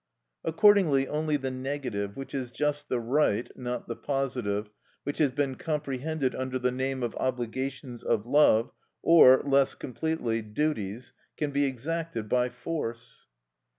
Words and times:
Accordingly 0.43 1.07
only 1.07 1.37
the 1.37 1.51
negative, 1.51 2.17
which 2.17 2.33
is 2.33 2.51
just 2.51 2.89
the 2.89 2.99
right, 2.99 3.47
not 3.55 3.87
the 3.87 3.95
positive, 3.95 4.67
which 5.03 5.19
has 5.19 5.29
been 5.29 5.53
comprehended 5.53 6.33
under 6.33 6.57
the 6.57 6.71
name 6.71 7.03
of 7.03 7.15
obligations 7.17 8.03
of 8.03 8.25
love, 8.25 8.71
or, 9.03 9.43
less 9.43 9.75
completely, 9.75 10.41
duties, 10.41 11.13
can 11.37 11.51
be 11.51 11.65
exacted 11.65 12.27
by 12.27 12.49
force. 12.49 13.27